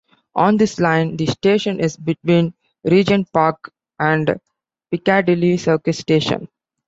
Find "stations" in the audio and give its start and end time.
5.99-6.47